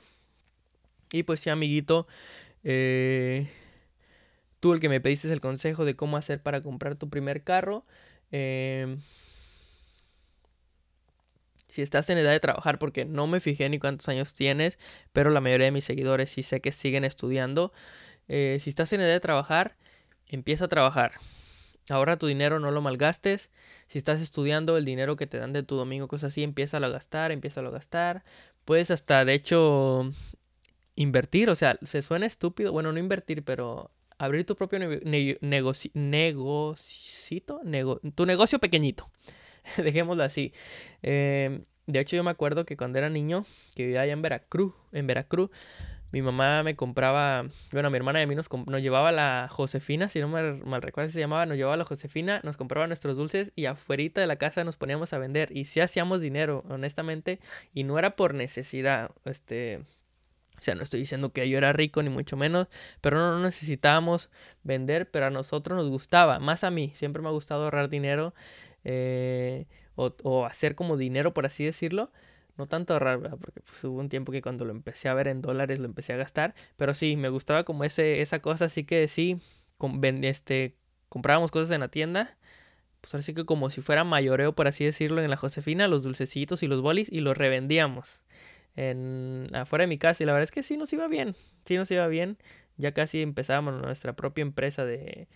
[1.12, 2.06] Y pues sí, amiguito,
[2.62, 3.48] eh,
[4.60, 7.84] tú el que me pediste el consejo de cómo hacer para comprar tu primer carro.
[8.30, 8.96] Eh,
[11.70, 14.78] si estás en edad de trabajar, porque no me fijé ni cuántos años tienes,
[15.12, 17.72] pero la mayoría de mis seguidores sí sé que siguen estudiando.
[18.28, 19.76] si estás en edad de trabajar,
[20.26, 21.12] empieza a trabajar.
[21.88, 23.50] Ahorra tu dinero, no lo malgastes.
[23.88, 26.88] Si estás estudiando, el dinero que te dan de tu domingo, cosas así, empieza a
[26.88, 28.22] gastar, empieza a gastar.
[28.64, 30.12] Puedes hasta, de hecho,
[30.94, 31.50] invertir.
[31.50, 32.70] O sea, se suena estúpido.
[32.72, 37.60] Bueno, no invertir, pero abrir tu propio negocio, negocito,
[38.14, 39.10] tu negocio pequeñito.
[39.76, 40.52] Dejémoslo así.
[41.02, 43.44] Em, de hecho, yo me acuerdo que cuando era niño,
[43.74, 45.50] que vivía allá en Veracruz, en Veracruz,
[46.12, 50.08] mi mamá me compraba, bueno, mi hermana y a mí nos, nos llevaba la Josefina,
[50.08, 53.52] si no me mal recuerdo se llamaba, nos llevaba la Josefina, nos compraba nuestros dulces
[53.54, 57.38] y afuera de la casa nos poníamos a vender y sí hacíamos dinero, honestamente,
[57.74, 59.84] y no era por necesidad, este,
[60.58, 62.66] o sea, no estoy diciendo que yo era rico ni mucho menos,
[63.00, 64.30] pero no, necesitábamos
[64.62, 68.34] vender, pero a nosotros nos gustaba, más a mí, siempre me ha gustado ahorrar dinero
[68.84, 69.66] eh,
[69.96, 72.10] o, hacer como dinero, por así decirlo.
[72.56, 75.40] No tanto ahorrar, porque pues, hubo un tiempo que cuando lo empecé a ver en
[75.40, 76.54] dólares lo empecé a gastar.
[76.76, 79.38] Pero sí, me gustaba como ese, esa cosa, así que sí,
[79.78, 80.76] con, este,
[81.08, 82.36] comprábamos cosas en la tienda.
[83.00, 86.62] Pues así que como si fuera mayoreo, por así decirlo, en la Josefina, los dulcecitos
[86.62, 88.20] y los bolis, y los revendíamos
[88.76, 90.22] en afuera de mi casa.
[90.22, 91.34] Y la verdad es que sí nos iba bien.
[91.64, 92.38] Sí nos iba bien.
[92.76, 95.28] Ya casi empezábamos nuestra propia empresa de,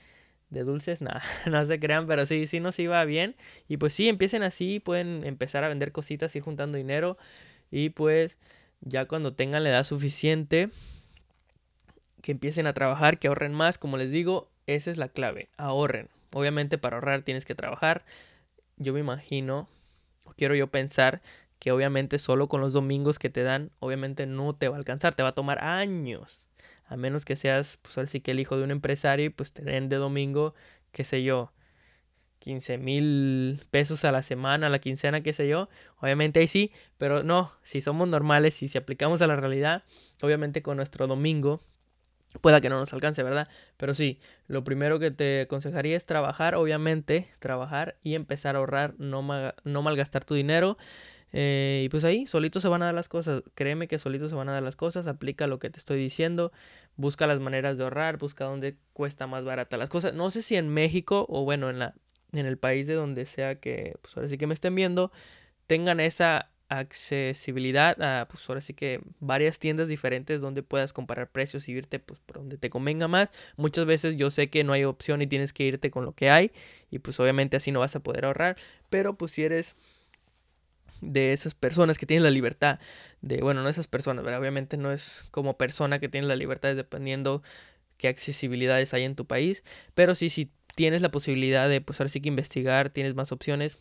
[0.55, 3.37] de dulces, nada, no se crean, pero sí, sí nos iba bien.
[3.69, 7.19] Y pues sí, empiecen así, pueden empezar a vender cositas, ir juntando dinero.
[7.71, 8.39] Y pues
[8.81, 10.71] ya cuando tengan la edad suficiente,
[12.23, 16.09] que empiecen a trabajar, que ahorren más, como les digo, esa es la clave, ahorren.
[16.33, 18.05] Obviamente para ahorrar tienes que trabajar.
[18.77, 19.69] Yo me imagino,
[20.37, 21.21] quiero yo pensar
[21.59, 25.15] que obviamente solo con los domingos que te dan, obviamente no te va a alcanzar,
[25.15, 26.44] te va a tomar años
[26.87, 29.53] a menos que seas, pues ahora sí que el hijo de un empresario y pues
[29.53, 30.55] te den de domingo,
[30.93, 31.53] qué sé yo,
[32.41, 35.69] 15 mil pesos a la semana, a la quincena, qué sé yo,
[35.99, 39.85] obviamente ahí sí, pero no, si somos normales y si aplicamos a la realidad,
[40.23, 41.61] obviamente con nuestro domingo,
[42.41, 43.49] pueda que no nos alcance, ¿verdad?
[43.77, 48.95] Pero sí, lo primero que te aconsejaría es trabajar, obviamente, trabajar y empezar a ahorrar,
[48.99, 49.23] no,
[49.65, 50.77] no malgastar tu dinero.
[51.37, 53.43] Eh, y pues ahí, solito se van a dar las cosas.
[53.57, 55.09] Créeme que solito se van a dar las cosas.
[55.09, 56.53] Aplica lo que te estoy diciendo.
[56.97, 58.19] Busca las maneras de ahorrar.
[58.19, 60.15] Busca dónde cuesta más barata las cosas.
[60.15, 61.95] No sé si en México o bueno, en, la,
[62.33, 65.11] en el país de donde sea que, pues ahora sí que me estén viendo,
[65.67, 71.69] tengan esa accesibilidad a, pues ahora sí que varias tiendas diferentes donde puedas comparar precios
[71.69, 73.29] y irte pues por donde te convenga más.
[73.57, 76.31] Muchas veces yo sé que no hay opción y tienes que irte con lo que
[76.31, 76.53] hay
[76.91, 78.57] y pues obviamente así no vas a poder ahorrar,
[78.89, 79.77] pero pues si eres
[81.01, 82.79] de esas personas que tienen la libertad
[83.21, 86.75] de, bueno, no esas personas, pero obviamente no es como persona que tiene la libertad
[86.75, 87.43] dependiendo
[87.97, 89.63] qué accesibilidades hay en tu país,
[89.95, 93.79] pero sí, si tienes la posibilidad de, pues ahora sí que investigar, tienes más opciones,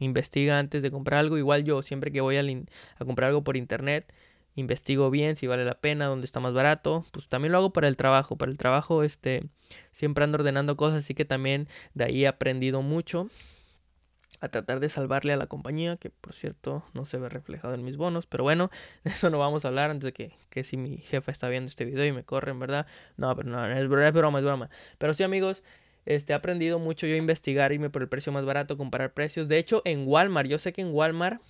[0.00, 3.56] investiga antes de comprar algo, igual yo siempre que voy a, a comprar algo por
[3.56, 4.12] internet,
[4.56, 7.88] investigo bien si vale la pena, dónde está más barato, pues también lo hago para
[7.88, 9.44] el trabajo, para el trabajo este
[9.92, 13.28] siempre ando ordenando cosas, así que también de ahí he aprendido mucho
[14.40, 17.84] a tratar de salvarle a la compañía, que por cierto no se ve reflejado en
[17.84, 18.70] mis bonos, pero bueno,
[19.04, 21.68] de eso no vamos a hablar antes de que, que si mi jefa está viendo
[21.68, 25.14] este video y me corre, en verdad, no, pero no, es, broma, es broma, pero
[25.14, 25.62] sí amigos,
[26.06, 29.48] este, he aprendido mucho yo a investigar, irme por el precio más barato, comparar precios,
[29.48, 31.42] de hecho en Walmart, yo sé que en Walmart,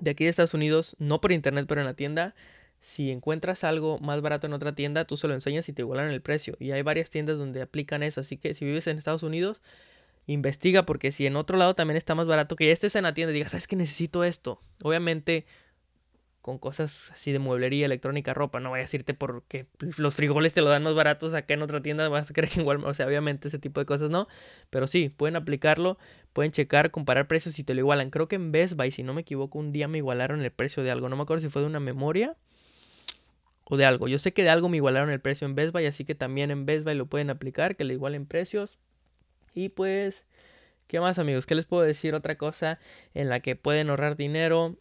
[0.00, 2.34] de aquí de Estados Unidos, no por internet, pero en la tienda,
[2.80, 6.10] si encuentras algo más barato en otra tienda, tú se lo enseñas y te igualan
[6.10, 6.56] el precio.
[6.58, 8.22] Y hay varias tiendas donde aplican eso.
[8.22, 9.60] Así que si vives en Estados Unidos,
[10.26, 13.14] investiga porque si en otro lado también está más barato, que ya estés en la
[13.14, 14.60] tienda y digas, ¿sabes que necesito esto?
[14.82, 15.46] Obviamente
[16.40, 19.66] con cosas así de mueblería, electrónica, ropa, no vayas a irte porque
[19.98, 22.60] los frijoles te lo dan más baratos acá en otra tienda, vas a creer que
[22.60, 24.26] igual, o sea, obviamente ese tipo de cosas no,
[24.70, 25.98] pero sí, pueden aplicarlo,
[26.32, 28.10] pueden checar, comparar precios y te lo igualan.
[28.10, 30.82] Creo que en Best Buy, si no me equivoco, un día me igualaron el precio
[30.82, 32.36] de algo, no me acuerdo si fue de una memoria
[33.64, 34.08] o de algo.
[34.08, 36.50] Yo sé que de algo me igualaron el precio en Best Buy, así que también
[36.50, 38.78] en Best Buy lo pueden aplicar, que le igualen precios.
[39.54, 40.24] Y pues,
[40.86, 41.46] ¿qué más amigos?
[41.46, 42.14] ¿Qué les puedo decir?
[42.14, 42.78] Otra cosa
[43.14, 44.76] en la que pueden ahorrar dinero.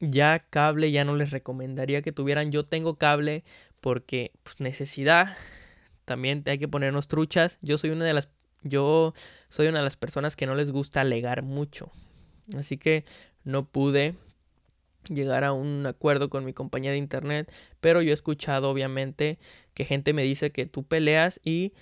[0.00, 2.52] Ya cable ya no les recomendaría que tuvieran.
[2.52, 3.44] Yo tengo cable
[3.80, 5.36] porque pues, necesidad.
[6.04, 7.58] También hay que ponernos truchas.
[7.62, 8.28] Yo soy una de las
[8.62, 9.14] yo
[9.48, 11.90] soy una de las personas que no les gusta alegar mucho.
[12.56, 13.04] Así que
[13.44, 14.14] no pude
[15.08, 19.38] llegar a un acuerdo con mi compañía de internet, pero yo he escuchado obviamente
[19.74, 21.72] que gente me dice que tú peleas y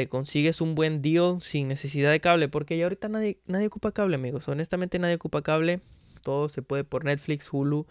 [0.00, 3.92] te consigues un buen deal sin necesidad de cable, porque ya ahorita nadie, nadie ocupa
[3.92, 4.48] cable, amigos.
[4.48, 5.82] Honestamente nadie ocupa cable,
[6.22, 7.86] todo se puede por Netflix, Hulu.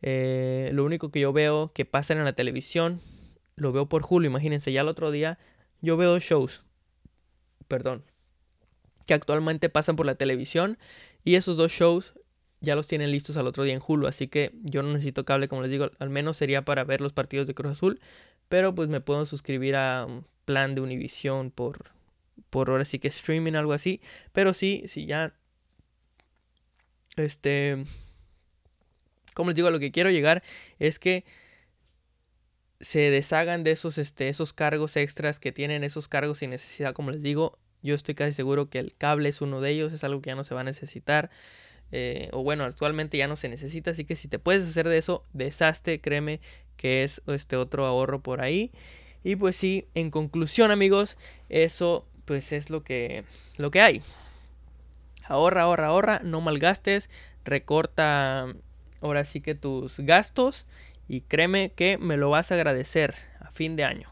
[0.00, 3.02] Eh, lo único que yo veo que pasan en la televisión,
[3.56, 5.38] lo veo por Hulu, imagínense, ya el otro día
[5.82, 6.64] yo veo shows,
[7.68, 8.04] perdón,
[9.04, 10.78] que actualmente pasan por la televisión
[11.24, 12.14] y esos dos shows
[12.62, 15.48] ya los tienen listos al otro día en Hulu, así que yo no necesito cable,
[15.48, 18.00] como les digo, al menos sería para ver los partidos de Cruz Azul,
[18.48, 20.06] pero pues me puedo suscribir a
[20.44, 21.90] plan de Univision por
[22.50, 24.00] por ahora sí que streaming algo así,
[24.32, 25.34] pero sí, si ya
[27.16, 27.84] este
[29.34, 30.42] como les digo, a lo que quiero llegar
[30.78, 31.24] es que
[32.80, 37.10] se deshagan de esos este esos cargos extras que tienen esos cargos sin necesidad, como
[37.10, 40.20] les digo, yo estoy casi seguro que el cable es uno de ellos, es algo
[40.20, 41.30] que ya no se va a necesitar.
[41.92, 44.98] Eh, o bueno, actualmente ya no se necesita, así que si te puedes hacer de
[44.98, 46.40] eso, deshazte, créeme
[46.76, 48.70] que es este otro ahorro por ahí.
[49.22, 51.16] Y pues sí, en conclusión amigos,
[51.48, 53.24] eso pues es lo que,
[53.56, 54.02] lo que hay.
[55.24, 57.08] Ahorra, ahorra, ahorra, no malgastes,
[57.44, 58.46] recorta
[59.00, 60.66] ahora sí que tus gastos
[61.08, 64.08] y créeme que me lo vas a agradecer a fin de año.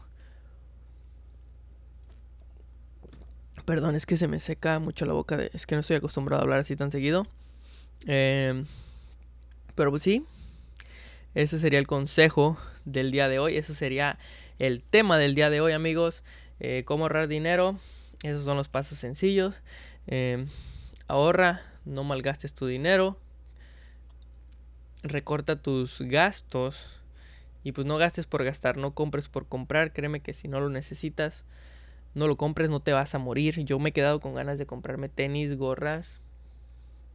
[3.65, 6.43] Perdón, es que se me seca mucho la boca, es que no estoy acostumbrado a
[6.43, 7.25] hablar así tan seguido.
[8.07, 8.65] Em,
[9.75, 10.25] pero pues sí,
[11.35, 13.57] ese sería el consejo del día de hoy.
[13.57, 14.17] Ese sería
[14.59, 16.23] el tema del día de hoy, amigos.
[16.59, 17.77] Eh, cómo ahorrar dinero.
[18.23, 19.61] Esos son los pasos sencillos.
[20.05, 20.47] Em,
[21.07, 23.17] ahorra, no malgastes tu dinero.
[25.01, 26.99] Recorta tus gastos.
[27.63, 29.93] Y pues no gastes por gastar, no compres por comprar.
[29.93, 31.45] Créeme que si no lo necesitas,
[32.13, 33.63] no lo compres, no te vas a morir.
[33.65, 36.21] Yo me he quedado con ganas de comprarme tenis, gorras,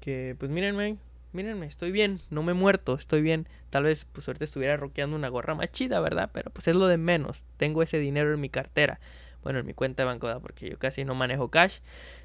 [0.00, 0.96] que pues mírenme,
[1.34, 3.48] mírenme, estoy bien, no me he muerto, estoy bien.
[3.70, 6.30] Tal vez pues ahorita estuviera roqueando una gorra más chida, ¿verdad?
[6.32, 7.44] Pero pues es lo de menos.
[7.56, 9.00] Tengo ese dinero en mi cartera.
[9.42, 11.80] Bueno, en mi cuenta de banco, porque yo casi no manejo cash.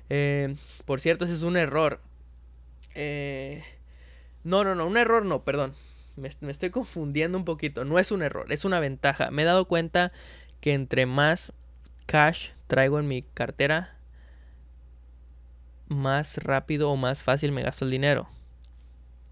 [0.10, 2.00] Eh, por cierto, ese es un error.
[2.96, 3.64] Eh,
[4.44, 5.74] no, no, no, un error no, perdón.
[6.16, 7.84] Me, me estoy confundiendo un poquito.
[7.84, 9.32] No es un error, es una ventaja.
[9.32, 10.12] Me he dado cuenta
[10.62, 11.52] que entre más
[12.06, 13.96] cash traigo en mi cartera,
[15.88, 18.30] más rápido o más fácil me gasto el dinero.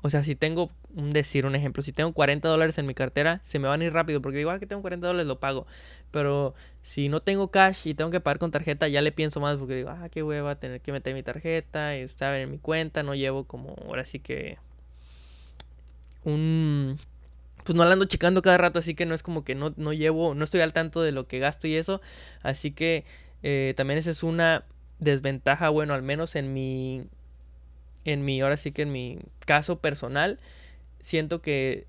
[0.07, 3.41] O sea, si tengo, un decir, un ejemplo, si tengo 40 dólares en mi cartera,
[3.43, 5.67] se me van a ir rápido, porque igual ah, que tengo 40 dólares lo pago.
[6.11, 9.57] Pero si no tengo cash y tengo que pagar con tarjeta, ya le pienso más,
[9.57, 13.03] porque digo, ah, qué hueva, tener que meter mi tarjeta, y estar en mi cuenta,
[13.03, 14.57] no llevo como, ahora sí que,
[16.23, 16.97] un...
[17.65, 19.91] Pues no la ando checando cada rato, así que no es como que no, no
[19.91, 21.99] llevo, no estoy al tanto de lo que gasto y eso.
[22.41, 23.03] Así que
[23.43, 24.63] eh, también esa es una
[24.99, 27.09] desventaja, bueno, al menos en mi,
[28.13, 30.39] en mi, ahora sí que en mi caso personal,
[30.99, 31.87] siento que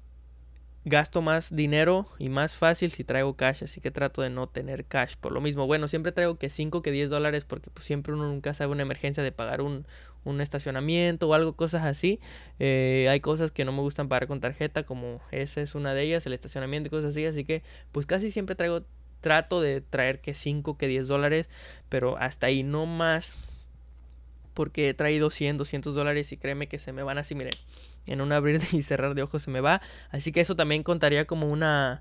[0.85, 4.85] gasto más dinero y más fácil si traigo cash, así que trato de no tener
[4.85, 5.67] cash por lo mismo.
[5.67, 8.83] Bueno, siempre traigo que 5 que 10 dólares porque pues, siempre uno nunca sabe una
[8.83, 9.87] emergencia de pagar un,
[10.25, 12.21] un estacionamiento o algo, cosas así.
[12.59, 16.03] Eh, hay cosas que no me gustan pagar con tarjeta, como esa es una de
[16.03, 18.85] ellas, el estacionamiento y cosas así, así que pues casi siempre traigo,
[19.21, 21.49] trato de traer que 5 que 10 dólares,
[21.89, 23.37] pero hasta ahí no más
[24.59, 27.53] porque he traído 100, 200 dólares y créeme que se me van así, miren
[28.09, 29.81] en un abrir y cerrar de ojos se me va.
[30.11, 32.01] Así que eso también contaría como una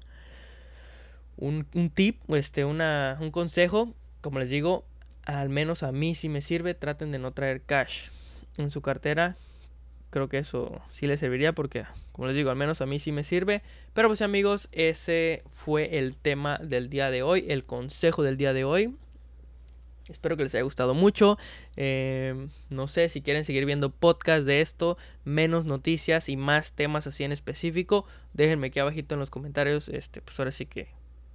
[1.36, 3.94] un, tip, este, una, un consejo.
[4.22, 4.86] Como les digo,
[5.24, 8.08] al menos a mí si me sirve, traten de no traer cash
[8.58, 9.38] en su cartera.
[10.10, 13.12] Creo que eso sí les serviría porque, como les digo, al menos a mí sí
[13.12, 13.62] me sirve.
[13.94, 18.54] Pero pues amigos, ese fue el tema del día de hoy, el consejo del día
[18.54, 18.96] de hoy.
[20.10, 21.38] Espero que les haya gustado mucho.
[21.76, 27.08] Eh, no sé si quieren seguir viendo podcast de esto, menos noticias y más temas
[27.08, 28.06] así en específico.
[28.34, 29.90] Déjenme aquí abajito en los comentarios.
[29.90, 30.88] Este, pues ahora sí que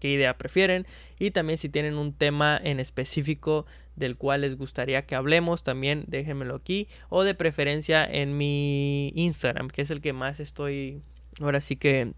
[0.03, 0.87] qué idea prefieren.
[1.21, 6.05] Y también si tienen un tema en específico del cual les gustaría que hablemos, también
[6.09, 6.89] déjenmelo aquí.
[7.09, 11.03] O de preferencia en mi Instagram, que es el que más estoy
[11.41, 12.15] ahora sí que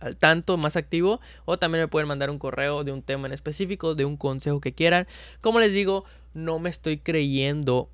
[0.00, 1.20] al tanto, más activo.
[1.44, 4.60] O también me pueden mandar un correo de un tema en específico, de un consejo
[4.60, 5.06] que quieran.
[5.40, 7.90] Como les digo, no me estoy creyendo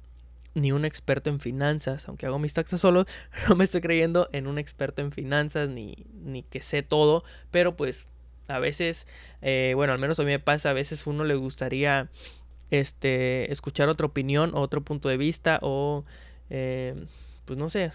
[0.54, 3.06] ni un experto en finanzas, aunque hago mis taxas solos,
[3.48, 7.76] no me estoy creyendo en un experto en finanzas ni, ni que sé todo, pero
[7.76, 8.06] pues
[8.46, 9.06] a veces,
[9.42, 12.08] eh, bueno, al menos a mí me pasa, a veces uno le gustaría
[12.70, 16.04] este, escuchar otra opinión, otro punto de vista o,
[16.50, 17.06] eh,
[17.46, 17.90] pues no sé,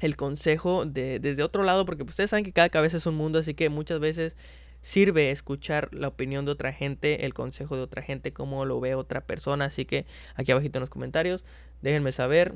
[0.00, 3.38] el consejo de, desde otro lado, porque ustedes saben que cada cabeza es un mundo,
[3.38, 4.36] así que muchas veces
[4.82, 8.94] sirve escuchar la opinión de otra gente, el consejo de otra gente, cómo lo ve
[8.94, 9.66] otra persona.
[9.66, 11.44] Así que aquí abajito en los comentarios,
[11.82, 12.54] déjenme saber,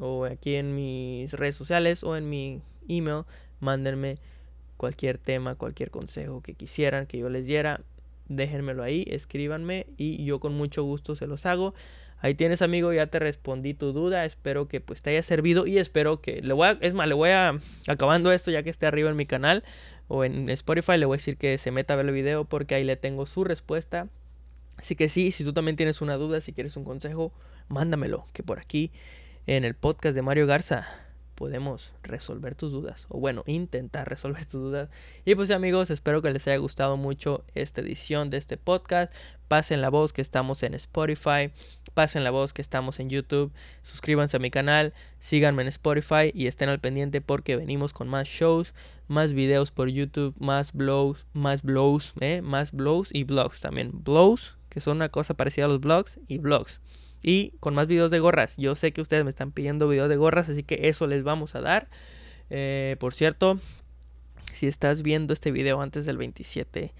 [0.00, 3.24] o aquí en mis redes sociales o en mi email,
[3.60, 4.18] mándenme
[4.76, 7.80] cualquier tema, cualquier consejo que quisieran que yo les diera.
[8.26, 11.74] Déjenmelo ahí, escríbanme y yo con mucho gusto se los hago.
[12.24, 14.24] Ahí tienes, amigo, ya te respondí tu duda.
[14.24, 17.12] Espero que pues te haya servido y espero que le voy a, es más, le
[17.12, 19.62] voy a acabando esto ya que esté arriba en mi canal
[20.08, 22.76] o en Spotify, le voy a decir que se meta a ver el video porque
[22.76, 24.08] ahí le tengo su respuesta.
[24.78, 27.30] Así que sí, si tú también tienes una duda, si quieres un consejo,
[27.68, 28.90] mándamelo, que por aquí
[29.46, 31.03] en el podcast de Mario Garza
[31.34, 33.06] podemos resolver tus dudas.
[33.08, 34.88] O bueno, intentar resolver tus dudas.
[35.24, 39.12] Y pues amigos, espero que les haya gustado mucho esta edición de este podcast.
[39.48, 41.52] Pasen la voz que estamos en Spotify.
[41.94, 43.52] Pasen la voz que estamos en YouTube.
[43.82, 44.94] Suscríbanse a mi canal.
[45.20, 48.74] Síganme en Spotify y estén al pendiente porque venimos con más shows,
[49.08, 52.42] más videos por YouTube, más blogs, más blogs, ¿eh?
[52.42, 53.90] más blogs y blogs también.
[53.92, 56.80] Blogs, que son una cosa parecida a los blogs, y blogs
[57.24, 58.54] y con más videos de gorras.
[58.58, 61.54] Yo sé que ustedes me están pidiendo videos de gorras, así que eso les vamos
[61.54, 61.88] a dar.
[62.50, 63.58] Eh, por cierto,
[64.52, 66.92] si estás viendo este video antes del 27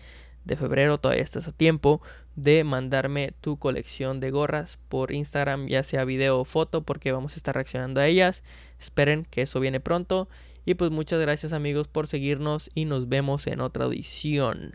[0.44, 2.00] de febrero, todavía estás a tiempo
[2.36, 7.34] de mandarme tu colección de gorras por Instagram, ya sea video o foto, porque vamos
[7.34, 8.42] a estar reaccionando a ellas.
[8.80, 10.30] Esperen que eso viene pronto.
[10.64, 14.72] Y pues muchas gracias amigos por seguirnos y nos vemos en otra edición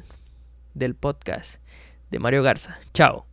[0.75, 1.55] del podcast
[2.11, 2.79] de Mario Garza.
[2.93, 3.28] Chao.